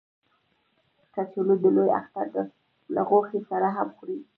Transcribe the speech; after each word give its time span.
کچالو 1.13 1.55
د 1.63 1.65
لوی 1.75 1.89
اختر 1.99 2.27
له 2.95 3.01
غوښې 3.09 3.39
سره 3.49 3.67
هم 3.77 3.87
خوري 3.97 4.17